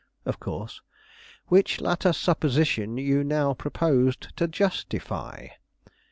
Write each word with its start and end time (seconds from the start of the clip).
"Of 0.25 0.39
course." 0.39 0.81
"Which 1.45 1.79
latter 1.79 2.11
supposition 2.11 2.97
you 2.97 3.23
now 3.23 3.53
propose 3.53 4.15
to 4.35 4.47
justify!" 4.47 5.49